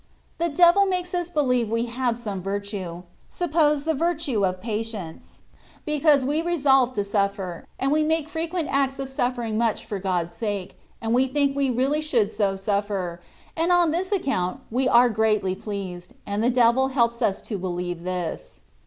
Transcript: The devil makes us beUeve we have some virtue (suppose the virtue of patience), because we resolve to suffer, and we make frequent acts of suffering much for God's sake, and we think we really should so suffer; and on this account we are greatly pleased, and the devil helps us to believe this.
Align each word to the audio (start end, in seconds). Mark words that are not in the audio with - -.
The 0.39 0.49
devil 0.49 0.87
makes 0.87 1.13
us 1.13 1.29
beUeve 1.29 1.69
we 1.69 1.85
have 1.85 2.17
some 2.17 2.41
virtue 2.41 3.03
(suppose 3.29 3.83
the 3.83 3.93
virtue 3.93 4.43
of 4.43 4.59
patience), 4.59 5.43
because 5.85 6.25
we 6.25 6.41
resolve 6.41 6.95
to 6.95 7.03
suffer, 7.03 7.67
and 7.79 7.91
we 7.91 8.03
make 8.03 8.27
frequent 8.27 8.67
acts 8.71 8.97
of 8.97 9.11
suffering 9.11 9.59
much 9.59 9.85
for 9.85 9.99
God's 9.99 10.33
sake, 10.33 10.75
and 11.03 11.13
we 11.13 11.27
think 11.27 11.55
we 11.55 11.69
really 11.69 12.01
should 12.01 12.31
so 12.31 12.55
suffer; 12.55 13.21
and 13.55 13.71
on 13.71 13.91
this 13.91 14.11
account 14.11 14.61
we 14.71 14.87
are 14.87 15.07
greatly 15.07 15.53
pleased, 15.53 16.15
and 16.25 16.43
the 16.43 16.49
devil 16.49 16.87
helps 16.87 17.21
us 17.21 17.39
to 17.41 17.59
believe 17.59 18.01
this. 18.03 18.61